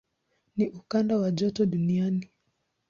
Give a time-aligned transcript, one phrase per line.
[0.57, 2.29] Ni ukanda wa joto duniani.